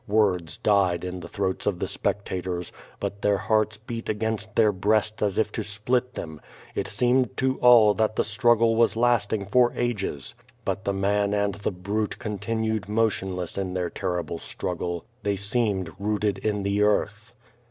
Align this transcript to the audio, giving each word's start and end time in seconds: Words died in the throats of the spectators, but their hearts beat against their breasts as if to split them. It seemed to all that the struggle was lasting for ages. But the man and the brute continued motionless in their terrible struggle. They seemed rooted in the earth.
Words 0.07 0.57
died 0.57 1.03
in 1.03 1.19
the 1.19 1.27
throats 1.27 1.67
of 1.67 1.77
the 1.77 1.85
spectators, 1.85 2.71
but 2.99 3.21
their 3.21 3.37
hearts 3.37 3.77
beat 3.77 4.09
against 4.09 4.55
their 4.55 4.71
breasts 4.71 5.21
as 5.21 5.37
if 5.37 5.51
to 5.51 5.63
split 5.63 6.15
them. 6.15 6.41
It 6.73 6.87
seemed 6.87 7.37
to 7.37 7.59
all 7.59 7.93
that 7.93 8.15
the 8.15 8.23
struggle 8.23 8.75
was 8.75 8.95
lasting 8.95 9.45
for 9.45 9.71
ages. 9.75 10.33
But 10.65 10.85
the 10.85 10.93
man 10.93 11.35
and 11.35 11.53
the 11.53 11.69
brute 11.69 12.17
continued 12.17 12.89
motionless 12.89 13.59
in 13.59 13.75
their 13.75 13.91
terrible 13.91 14.39
struggle. 14.39 15.05
They 15.21 15.35
seemed 15.35 15.91
rooted 15.99 16.39
in 16.39 16.63
the 16.63 16.81
earth. 16.81 17.33